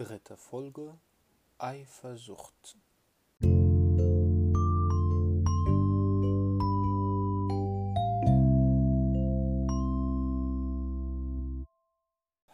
[0.00, 0.98] Dritte Folge
[1.58, 2.78] Eifersucht.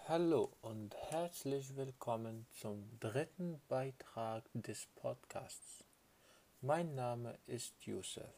[0.09, 5.85] Hallo und herzlich willkommen zum dritten Beitrag des Podcasts.
[6.60, 8.35] Mein Name ist Yusuf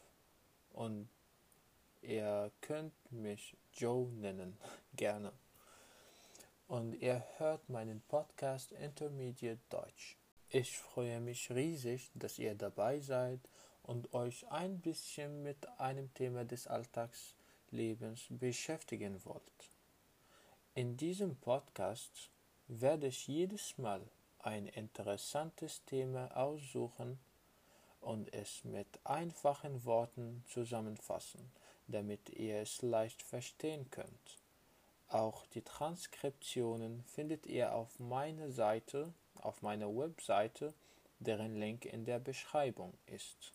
[0.69, 1.09] und
[2.03, 4.59] ihr könnt mich Joe nennen,
[4.93, 5.33] gerne
[6.69, 10.17] und ihr hört meinen Podcast Intermediate Deutsch.
[10.51, 13.41] Ich freue mich riesig, dass ihr dabei seid
[13.83, 19.71] und euch ein bisschen mit einem Thema des Alltagslebens beschäftigen wollt.
[20.75, 22.31] In diesem Podcast
[22.67, 24.03] werde ich jedes Mal
[24.41, 27.19] ein interessantes Thema aussuchen
[28.03, 31.51] und es mit einfachen Worten zusammenfassen,
[31.87, 34.39] damit ihr es leicht verstehen könnt.
[35.11, 40.75] Auch die Transkriptionen findet ihr auf meiner Seite, auf meiner Webseite,
[41.19, 43.55] deren Link in der Beschreibung ist.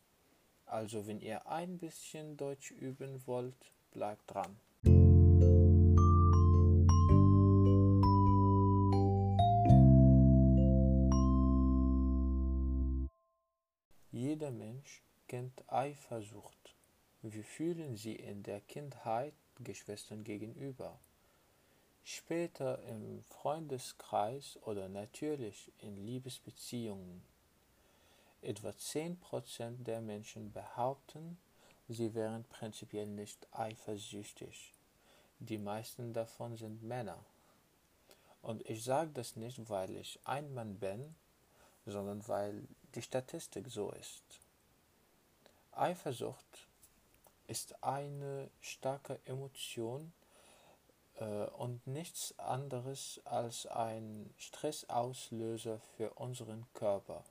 [0.65, 4.59] Also wenn ihr ein bisschen Deutsch üben wollt, bleibt dran.
[14.09, 16.75] Jeder Mensch kennt Eifersucht.
[17.21, 20.99] Wir fühlen sie in der Kindheit Geschwistern gegenüber
[22.03, 27.23] später im Freundeskreis oder natürlich in Liebesbeziehungen.
[28.41, 31.37] Etwa 10% der Menschen behaupten,
[31.87, 34.73] sie wären prinzipiell nicht eifersüchtig.
[35.39, 37.23] Die meisten davon sind Männer.
[38.41, 41.15] Und ich sage das nicht, weil ich ein Mann bin,
[41.85, 42.63] sondern weil
[42.95, 44.23] die Statistik so ist.
[45.71, 46.67] Eifersucht
[47.47, 50.11] ist eine starke Emotion,
[51.19, 57.23] und nichts anderes als ein Stressauslöser für unseren Körper.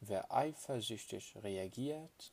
[0.00, 2.32] Wer eifersüchtig reagiert,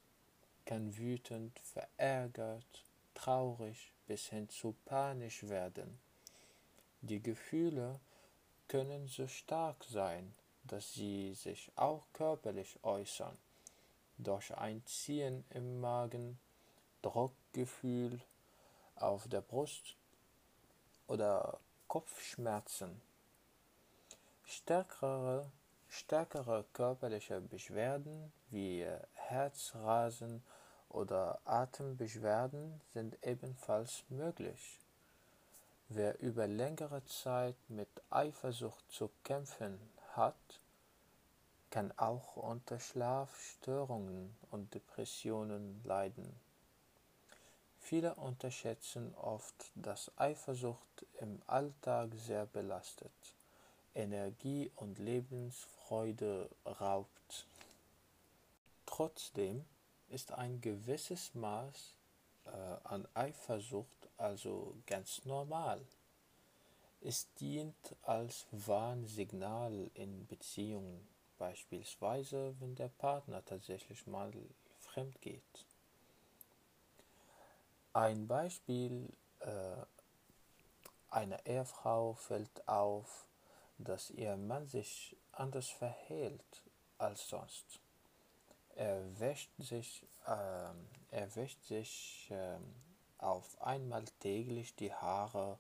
[0.66, 6.00] kann wütend, verärgert, traurig bis hin zu panisch werden.
[7.02, 8.00] Die Gefühle
[8.68, 13.38] können so stark sein, dass sie sich auch körperlich äußern,
[14.18, 16.40] durch ein Ziehen im Magen,
[17.02, 18.22] Druckgefühl
[18.96, 19.96] auf der Brust
[21.08, 23.02] oder Kopfschmerzen.
[24.46, 25.52] Stärkere,
[25.90, 30.44] stärkere körperliche Beschwerden wie Herzrasen
[30.90, 34.80] oder Atembeschwerden sind ebenfalls möglich.
[35.90, 39.80] Wer über längere Zeit mit Eifersucht zu kämpfen
[40.14, 40.36] hat,
[41.70, 46.43] kann auch unter Schlafstörungen und Depressionen leiden.
[47.84, 53.12] Viele unterschätzen oft, dass Eifersucht im Alltag sehr belastet,
[53.94, 57.46] Energie und Lebensfreude raubt.
[58.86, 59.66] Trotzdem
[60.08, 61.98] ist ein gewisses Maß
[62.46, 62.50] äh,
[62.86, 65.86] an Eifersucht also ganz normal.
[67.02, 71.06] Es dient als Warnsignal in Beziehungen,
[71.38, 74.32] beispielsweise wenn der Partner tatsächlich mal
[74.80, 75.73] fremd geht.
[77.96, 79.08] Ein Beispiel
[79.42, 79.86] äh,
[81.12, 83.28] einer Ehefrau fällt auf,
[83.78, 86.64] dass ihr Mann sich anders verhält
[86.98, 87.80] als sonst.
[88.76, 90.74] Er wäscht sich, äh,
[91.12, 92.58] er wäscht sich äh,
[93.20, 95.60] auf einmal täglich die Haare,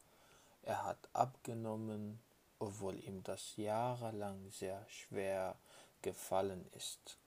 [0.63, 2.19] er hat abgenommen,
[2.57, 5.55] obwohl ihm das jahrelang sehr schwer
[6.01, 7.19] gefallen ist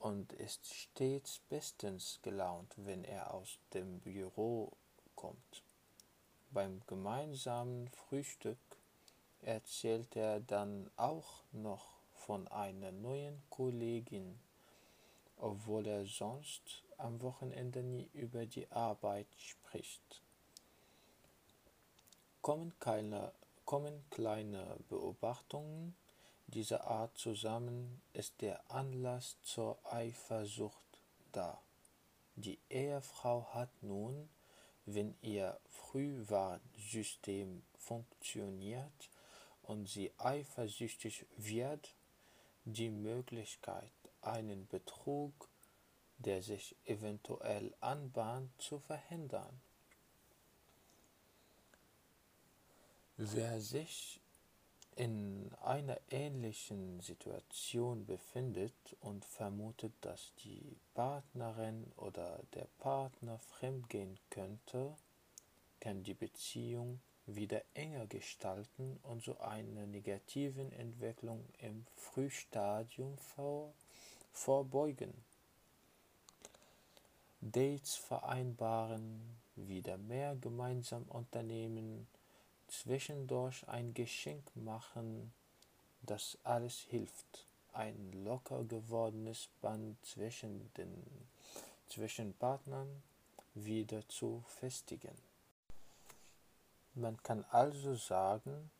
[0.00, 4.72] und ist stets bestens gelaunt, wenn er aus dem Büro
[5.14, 5.62] kommt.
[6.50, 8.58] Beim gemeinsamen Frühstück
[9.42, 14.40] erzählt er dann auch noch von einer neuen Kollegin,
[15.36, 20.22] obwohl er sonst am Wochenende nie über die Arbeit spricht.
[22.40, 23.32] Kommen, keine,
[23.66, 25.94] kommen kleine Beobachtungen
[26.50, 31.00] dieser Art zusammen ist der Anlass zur Eifersucht
[31.32, 31.60] da.
[32.36, 34.28] Die Ehefrau hat nun,
[34.86, 39.10] wenn ihr Frühwarnsystem funktioniert
[39.62, 41.94] und sie eifersüchtig wird,
[42.64, 43.92] die Möglichkeit,
[44.22, 45.48] einen Betrug,
[46.18, 49.60] der sich eventuell anbahnt, zu verhindern.
[53.16, 54.20] Wer sich
[54.96, 64.94] in einer ähnlichen Situation befindet und vermutet, dass die Partnerin oder der Partner fremdgehen könnte,
[65.80, 73.72] kann die Beziehung wieder enger gestalten und so einer negativen Entwicklung im Frühstadium vor,
[74.32, 75.14] vorbeugen.
[77.40, 82.06] Dates vereinbaren, wieder mehr gemeinsam unternehmen,
[82.70, 85.32] zwischendurch ein Geschenk machen,
[86.02, 91.28] das alles hilft, ein locker gewordenes Band zwischen den
[91.88, 93.02] zwischen Partnern
[93.54, 95.16] wieder zu festigen.
[96.94, 98.70] Man kann also sagen,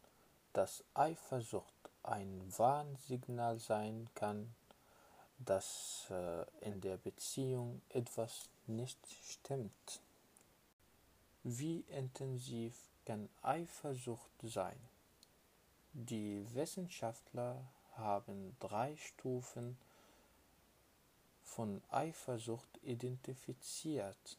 [0.52, 4.54] dass Eifersucht ein Warnsignal sein kann,
[5.38, 10.00] dass äh, in der Beziehung etwas nicht stimmt.
[11.42, 12.74] Wie intensiv
[13.10, 14.78] kann Eifersucht sein?
[15.94, 17.60] Die Wissenschaftler
[17.96, 19.76] haben drei Stufen
[21.42, 24.38] von Eifersucht identifiziert.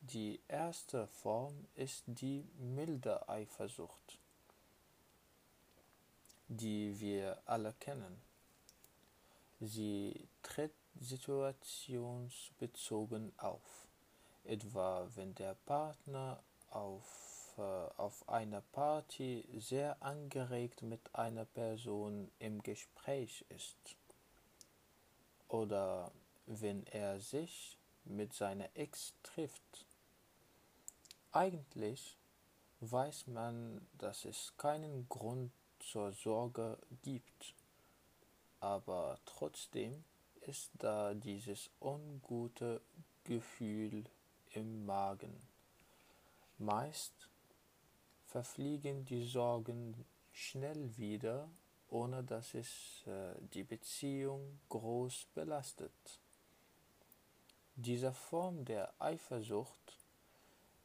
[0.00, 4.16] Die erste Form ist die milde Eifersucht,
[6.46, 8.22] die wir alle kennen.
[9.58, 10.70] Sie tritt
[11.00, 13.88] situationsbezogen auf,
[14.44, 16.40] etwa wenn der Partner
[16.70, 23.96] auf, auf einer Party sehr angeregt mit einer Person im Gespräch ist
[25.48, 26.10] oder
[26.46, 29.86] wenn er sich mit seiner Ex trifft.
[31.30, 32.16] Eigentlich
[32.80, 37.54] weiß man, dass es keinen Grund zur Sorge gibt,
[38.60, 40.04] aber trotzdem
[40.40, 42.80] ist da dieses ungute
[43.24, 44.04] Gefühl
[44.52, 45.40] im Magen.
[46.58, 47.28] Meist
[48.32, 51.48] verfliegen die Sorgen schnell wieder
[51.92, 56.20] ohne dass es äh, die Beziehung groß belastet.
[57.76, 59.98] Diese Form der Eifersucht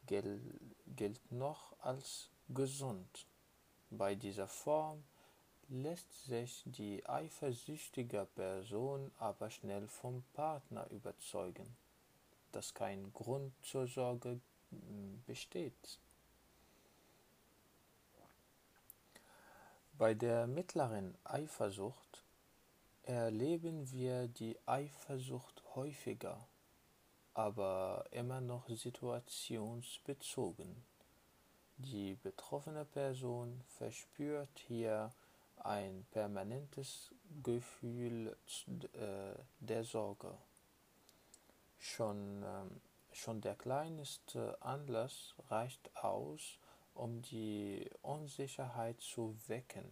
[0.06, 0.40] gel
[0.86, 3.26] gilt noch als gesund.
[3.90, 5.02] Bei dieser Form
[5.68, 11.76] lässt sich die eifersüchtige Person aber schnell vom Partner überzeugen,
[12.52, 14.40] dass kein Grund zur Sorge
[15.26, 15.98] besteht.
[19.98, 22.24] Bei der mittleren Eifersucht
[23.02, 26.46] erleben wir die Eifersucht häufiger,
[27.34, 30.84] aber immer noch situationsbezogen.
[31.78, 35.12] Die betroffene Person verspürt hier
[35.56, 37.10] ein permanentes
[37.42, 38.36] Gefühl
[38.92, 40.32] äh, der Sorge.
[41.80, 42.80] Schon, ähm,
[43.12, 46.56] schon der kleinste Anlass reicht aus,
[46.98, 49.88] um die Unsicherheit zu wecken.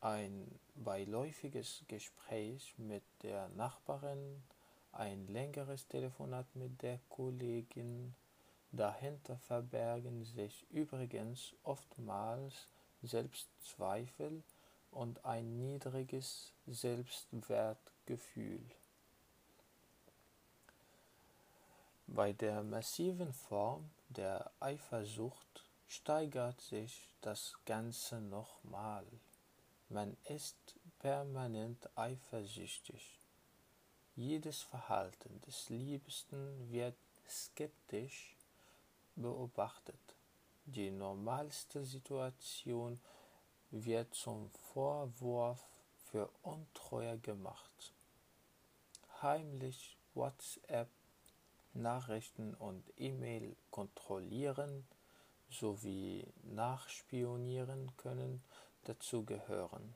[0.00, 4.42] Ein beiläufiges Gespräch mit der Nachbarin,
[4.92, 8.14] ein längeres Telefonat mit der Kollegin,
[8.72, 12.68] dahinter verbergen sich übrigens oftmals
[13.02, 14.42] Selbstzweifel
[14.90, 18.60] und ein niedriges Selbstwertgefühl.
[22.06, 29.06] Bei der massiven Form der Eifersucht steigert sich das Ganze nochmal.
[29.88, 33.20] Man ist permanent eifersüchtig.
[34.14, 36.96] Jedes Verhalten des Liebsten wird
[37.28, 38.36] skeptisch
[39.14, 40.16] beobachtet.
[40.64, 43.00] Die normalste Situation
[43.70, 45.64] wird zum Vorwurf
[46.10, 47.94] für Untreue gemacht.
[49.22, 50.88] Heimlich WhatsApp
[51.74, 54.86] Nachrichten und E-Mail kontrollieren
[55.50, 58.42] sowie nachspionieren können
[58.84, 59.94] dazu gehören.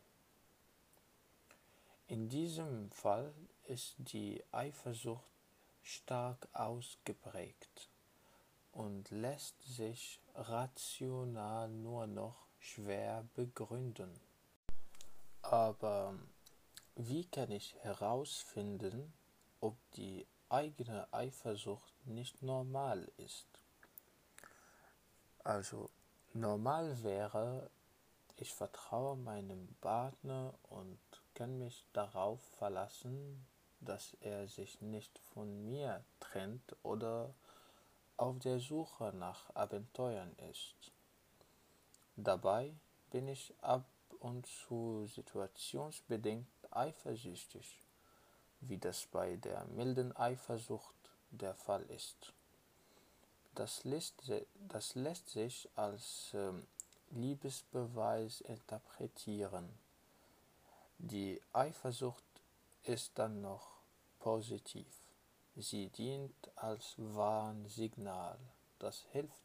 [2.09, 3.33] In diesem Fall
[3.67, 5.31] ist die Eifersucht
[5.83, 7.89] stark ausgeprägt
[8.73, 14.21] und lässt sich rational nur noch schwer begründen.
[15.43, 16.15] Aber
[16.97, 19.13] wie kann ich herausfinden,
[19.61, 23.50] ob die eigene Eifersucht nicht normal ist?
[25.45, 25.91] Also
[26.35, 27.71] normal wäre,
[28.37, 30.99] ich vertraue meinem Partner und
[31.35, 33.47] kann mich darauf verlassen,
[33.81, 37.35] dass er sich nicht von mir trennt oder
[38.19, 40.93] auf der Suche nach Abenteuern ist.
[42.17, 42.75] Dabei
[43.11, 43.87] bin ich ab
[44.19, 47.81] und zu situationsbedingt eifersüchtig,
[48.61, 50.95] wie das bei der milden Eifersucht
[51.31, 52.35] der Fall ist.
[53.61, 54.15] Das lässt,
[54.69, 56.67] das lässt sich als ähm,
[57.11, 59.69] Liebesbeweis interpretieren.
[60.97, 62.25] Die Eifersucht
[62.85, 63.69] ist dann noch
[64.19, 64.87] positiv.
[65.57, 68.39] Sie dient als Warnsignal.
[68.79, 69.45] Das hilft,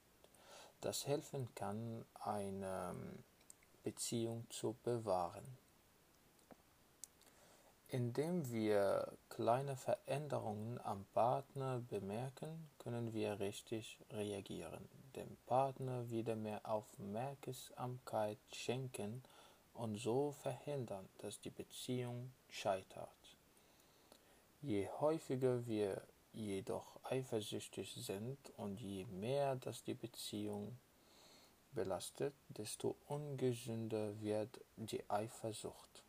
[0.79, 3.23] das helfen kann, eine ähm,
[3.83, 5.57] Beziehung zu bewahren.
[7.89, 16.61] Indem wir kleine Veränderungen am Partner bemerken, können wir richtig reagieren, dem Partner wieder mehr
[16.63, 19.21] Aufmerksamkeit schenken
[19.73, 23.09] und so verhindern, dass die Beziehung scheitert.
[24.61, 26.01] Je häufiger wir
[26.31, 30.77] jedoch eifersüchtig sind und je mehr das die Beziehung
[31.73, 36.04] belastet, desto ungesünder wird die Eifersucht.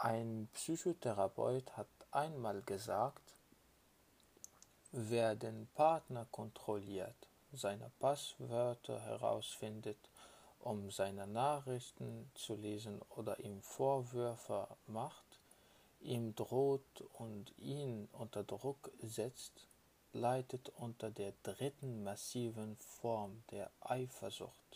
[0.00, 3.34] Ein Psychotherapeut hat einmal gesagt,
[4.92, 7.16] wer den Partner kontrolliert,
[7.52, 9.98] seine Passwörter herausfindet,
[10.60, 15.40] um seine Nachrichten zu lesen oder ihm Vorwürfe macht,
[15.98, 19.66] ihm droht und ihn unter Druck setzt,
[20.12, 24.67] leidet unter der dritten massiven Form der Eifersucht.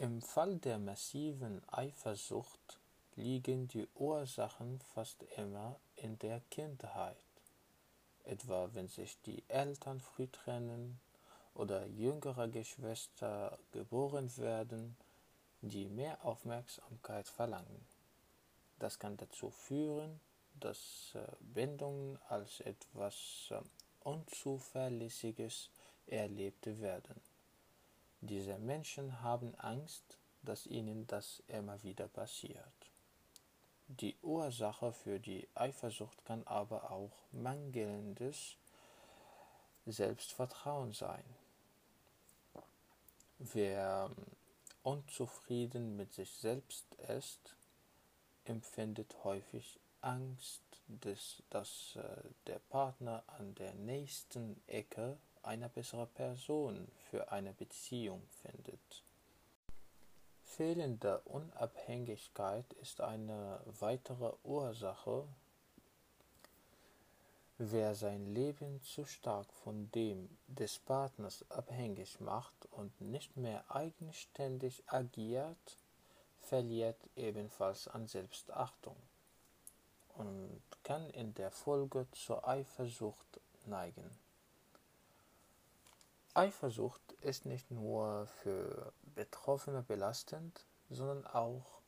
[0.00, 2.78] Im Fall der massiven Eifersucht
[3.16, 7.16] liegen die Ursachen fast immer in der Kindheit,
[8.22, 11.00] etwa wenn sich die Eltern früh trennen
[11.52, 14.96] oder jüngere Geschwister geboren werden,
[15.62, 17.84] die mehr Aufmerksamkeit verlangen.
[18.78, 20.20] Das kann dazu führen,
[20.60, 23.60] dass äh, Bindungen als etwas äh,
[24.04, 25.70] Unzuverlässiges
[26.06, 27.20] erlebt werden.
[28.20, 32.90] Diese Menschen haben Angst, dass ihnen das immer wieder passiert.
[33.86, 38.56] Die Ursache für die Eifersucht kann aber auch mangelndes
[39.86, 41.24] Selbstvertrauen sein.
[43.38, 44.26] Wer ähm,
[44.82, 47.54] unzufrieden mit sich selbst ist,
[48.44, 56.88] empfindet häufig Angst, dass, dass äh, der Partner an der nächsten Ecke eine bessere Person
[57.10, 59.02] für eine Beziehung findet.
[60.42, 65.24] Fehlende Unabhängigkeit ist eine weitere Ursache.
[67.58, 74.82] Wer sein Leben zu stark von dem des Partners abhängig macht und nicht mehr eigenständig
[74.86, 75.76] agiert,
[76.40, 78.96] verliert ebenfalls an Selbstachtung
[80.16, 84.27] und kann in der Folge zur Eifersucht neigen.
[86.34, 91.80] Eifersucht ist nicht nur für Betroffene belastend, sondern auch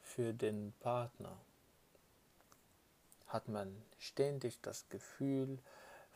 [0.00, 1.36] für den Partner.
[3.26, 5.58] Hat man ständig das Gefühl,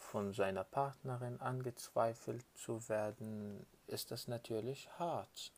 [0.01, 5.53] von seiner Partnerin angezweifelt zu werden, ist das natürlich hart.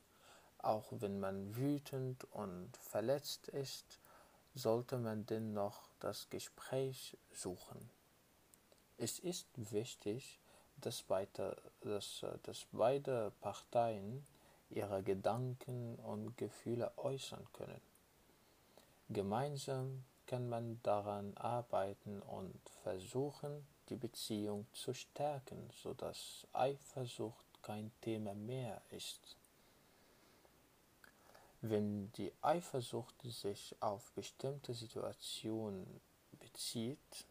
[0.59, 4.01] Auch wenn man wütend und verletzt ist,
[4.55, 7.89] sollte man dennoch das Gespräch suchen.
[8.99, 10.39] Es ist wichtig,
[10.83, 14.27] dass beide, dass, dass beide Parteien
[14.71, 17.81] ihre Gedanken und Gefühle äußern können.
[19.09, 28.35] Gemeinsam kann man daran arbeiten und versuchen, die Beziehung zu stärken, sodass Eifersucht kein Thema
[28.35, 29.37] mehr ist.
[31.61, 36.01] Wenn die Eifersucht sich auf bestimmte Situationen
[36.41, 37.27] bezieht,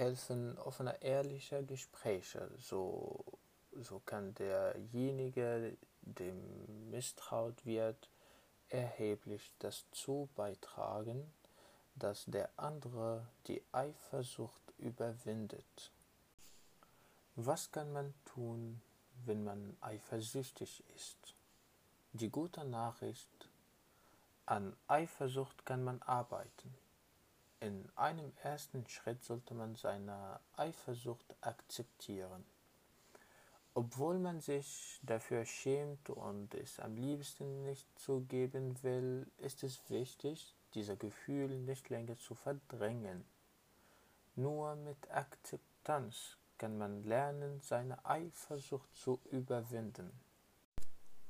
[0.00, 2.50] helfen offene, ehrliche Gespräche.
[2.58, 3.22] So,
[3.72, 8.10] so kann derjenige, dem misstraut wird,
[8.70, 11.30] erheblich dazu beitragen,
[11.96, 15.92] dass der andere die Eifersucht überwindet.
[17.36, 18.80] Was kann man tun,
[19.26, 21.34] wenn man eifersüchtig ist?
[22.12, 23.50] Die gute Nachricht,
[24.46, 26.74] an Eifersucht kann man arbeiten.
[27.60, 32.44] In einem ersten Schritt sollte man seine Eifersucht akzeptieren.
[33.74, 40.54] Obwohl man sich dafür schämt und es am liebsten nicht zugeben will, ist es wichtig,
[40.74, 43.24] dieser Gefühl nicht länger zu verdrängen.
[44.36, 50.10] Nur mit Akzeptanz kann man lernen, seine Eifersucht zu überwinden.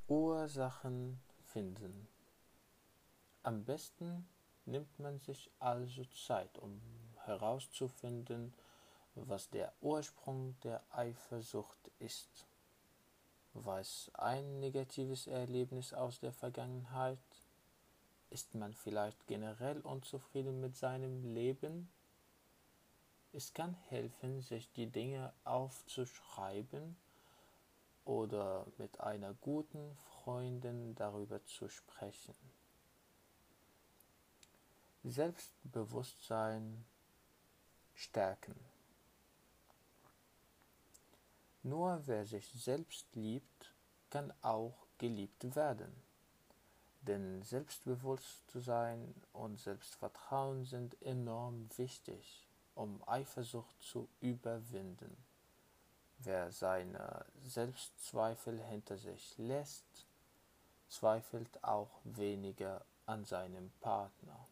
[0.07, 2.09] Ursachen finden.
[3.43, 4.29] Am besten
[4.71, 6.81] nimmt man sich also Zeit, um
[7.25, 8.55] herauszufinden,
[9.15, 12.47] was der Ursprung der Eifersucht ist.
[13.53, 17.19] Es ein negatives Erlebnis aus der Vergangenheit?
[18.31, 21.91] Ist man vielleicht generell unzufrieden mit seinem Leben?
[23.33, 26.97] Es kann helfen, sich die Dinge aufzuschreiben
[28.05, 32.35] oder mit einer guten Freundin darüber zu sprechen.
[35.02, 36.85] Selbstbewusstsein
[37.95, 38.54] stärken.
[41.62, 43.75] Nur wer sich selbst liebt,
[44.11, 45.90] kann auch geliebt werden.
[47.00, 55.16] Denn Selbstbewusstsein und Selbstvertrauen sind enorm wichtig, um Eifersucht zu überwinden.
[56.19, 60.07] Wer seine Selbstzweifel hinter sich lässt,
[60.90, 64.47] zweifelt auch weniger an seinem Partner.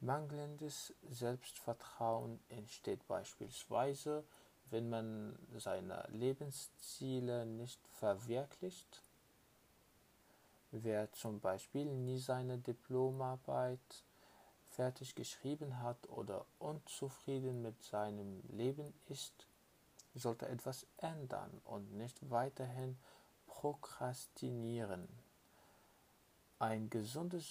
[0.00, 4.24] Mangelndes Selbstvertrauen entsteht beispielsweise,
[4.70, 9.02] wenn man seine Lebensziele nicht verwirklicht
[10.72, 14.04] Wer zum Beispiel nie seine Diplomarbeit
[14.68, 19.46] fertig geschrieben hat oder unzufrieden mit seinem Leben ist,
[20.14, 22.98] sollte etwas ändern und nicht weiterhin
[23.46, 25.08] prokrastinieren.
[26.58, 27.48] Ein gesundes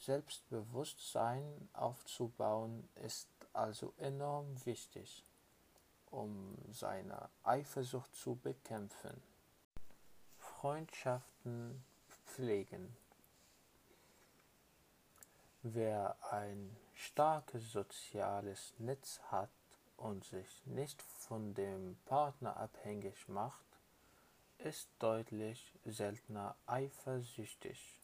[0.00, 5.26] Selbstbewusstsein aufzubauen ist also enorm wichtig,
[6.06, 9.22] um seine Eifersucht zu bekämpfen.
[10.38, 11.84] Freundschaften
[12.24, 12.96] pflegen.
[15.62, 19.50] Wer ein starkes soziales Netz hat
[19.98, 23.66] und sich nicht von dem Partner abhängig macht,
[24.56, 28.00] ist deutlich seltener eifersüchtig.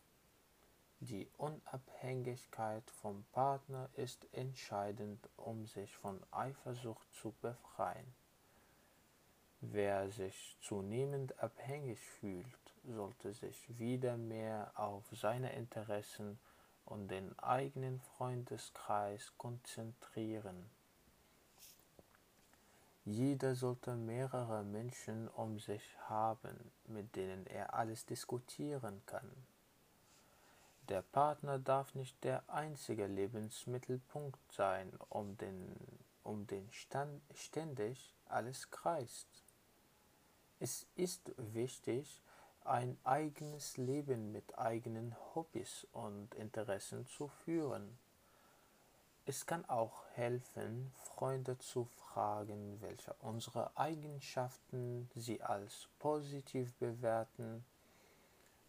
[1.00, 8.14] Die Unabhängigkeit vom Partner ist entscheidend, um sich von Eifersucht zu befreien.
[9.60, 16.38] Wer sich zunehmend abhängig fühlt, sollte sich wieder mehr auf seine Interessen
[16.86, 20.70] und den eigenen Freundeskreis konzentrieren.
[23.04, 29.30] Jeder sollte mehrere Menschen um sich haben, mit denen er alles diskutieren kann.
[30.88, 35.74] Der Partner darf nicht der einzige Lebensmittelpunkt sein, um den,
[36.22, 39.26] um den Stand, ständig alles kreist.
[40.60, 42.22] Es ist wichtig,
[42.64, 47.98] ein eigenes Leben mit eigenen Hobbys und Interessen zu führen.
[49.24, 57.64] Es kann auch helfen, Freunde zu fragen, welche unserer Eigenschaften sie als positiv bewerten.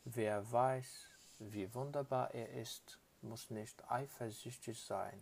[0.03, 5.19] Wer weiß, wie wunderbar er ist, muss nicht eifersüchtig sein.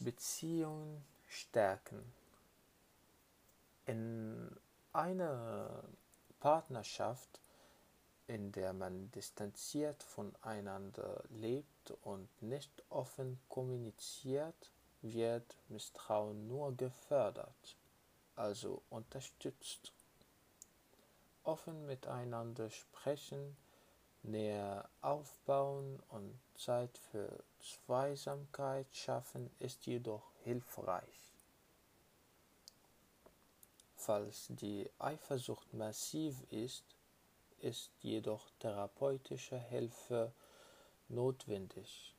[0.00, 2.12] Beziehungen stärken.
[3.86, 4.56] In
[4.92, 5.82] einer
[6.40, 7.40] Partnerschaft,
[8.26, 14.70] in der man distanziert voneinander lebt und nicht offen kommuniziert,
[15.02, 17.76] wird Misstrauen nur gefördert,
[18.36, 19.92] also unterstützt.
[21.48, 23.56] Offen miteinander sprechen,
[24.22, 31.32] Nähe aufbauen und Zeit für Zweisamkeit schaffen ist jedoch hilfreich.
[33.96, 36.84] Falls die Eifersucht massiv ist,
[37.60, 40.30] ist jedoch therapeutische Hilfe
[41.08, 42.14] notwendig.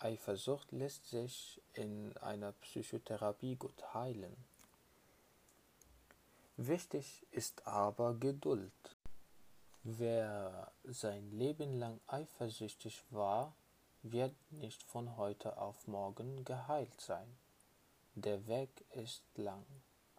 [0.00, 4.36] Eifersucht lässt sich in einer Psychotherapie gut heilen.
[6.60, 8.96] Wichtig ist aber Geduld.
[9.84, 13.54] Wer sein Leben lang eifersüchtig war,
[14.02, 17.38] wird nicht von heute auf morgen geheilt sein.
[18.14, 19.64] Der Weg ist lang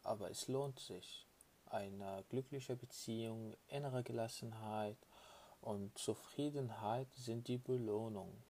[0.04, 1.28] aber es lohnt sich.
[1.66, 4.98] Eine glückliche Beziehung, innere Gelassenheit
[5.62, 8.44] und Zufriedenheit sind die Belohnung.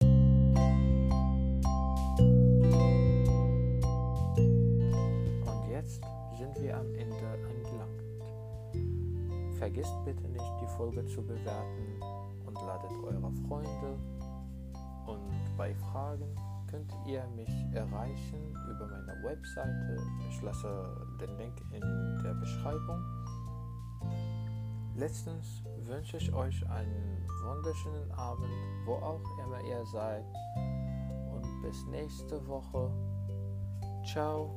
[9.77, 12.01] Vergesst bitte nicht, die Folge zu bewerten
[12.47, 13.99] und ladet eure Freunde
[15.05, 16.35] und bei Fragen
[16.65, 19.97] könnt ihr mich erreichen über meine Webseite.
[20.29, 23.03] Ich lasse den Link in der Beschreibung.
[24.95, 28.49] Letztens wünsche ich euch einen wunderschönen Abend,
[28.87, 30.25] wo auch immer ihr seid.
[31.35, 32.91] Und bis nächste Woche.
[34.11, 34.49] Ciao.